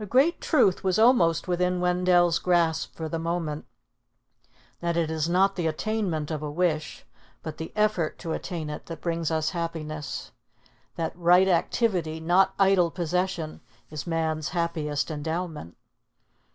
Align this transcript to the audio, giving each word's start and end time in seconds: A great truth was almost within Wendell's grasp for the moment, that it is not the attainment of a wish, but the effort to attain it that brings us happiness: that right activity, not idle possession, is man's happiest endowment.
A 0.00 0.06
great 0.06 0.40
truth 0.40 0.82
was 0.82 0.98
almost 0.98 1.46
within 1.46 1.78
Wendell's 1.78 2.38
grasp 2.38 2.94
for 2.94 3.06
the 3.06 3.18
moment, 3.18 3.66
that 4.80 4.96
it 4.96 5.10
is 5.10 5.28
not 5.28 5.56
the 5.56 5.66
attainment 5.66 6.30
of 6.30 6.42
a 6.42 6.50
wish, 6.50 7.04
but 7.42 7.58
the 7.58 7.70
effort 7.76 8.18
to 8.20 8.32
attain 8.32 8.70
it 8.70 8.86
that 8.86 9.02
brings 9.02 9.30
us 9.30 9.50
happiness: 9.50 10.32
that 10.96 11.12
right 11.14 11.48
activity, 11.48 12.18
not 12.18 12.54
idle 12.58 12.90
possession, 12.90 13.60
is 13.90 14.06
man's 14.06 14.48
happiest 14.56 15.10
endowment. 15.10 15.76